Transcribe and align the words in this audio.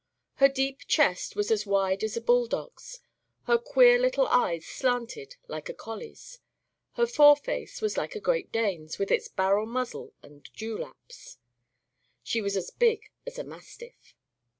Her 0.37 0.47
deep 0.49 0.79
chest 0.87 1.35
was 1.35 1.51
as 1.51 1.67
wide 1.67 2.03
as 2.03 2.17
a 2.17 2.21
bulldog's; 2.21 3.01
her 3.43 3.59
queer 3.59 3.99
little 3.99 4.25
eyes 4.29 4.65
slanted 4.65 5.35
like 5.47 5.69
a 5.69 5.75
collie's; 5.75 6.39
her 6.93 7.05
foreface 7.05 7.83
was 7.83 7.97
like 7.97 8.15
a 8.15 8.19
Great 8.19 8.51
Dane's, 8.51 8.97
with 8.97 9.11
its 9.11 9.27
barrel 9.27 9.67
muzzle 9.67 10.13
and 10.23 10.49
dewlaps. 10.57 11.37
She 12.23 12.41
was 12.41 12.57
as 12.57 12.71
big 12.71 13.11
as 13.27 13.37
a 13.37 13.43
mastiff. 13.43 14.15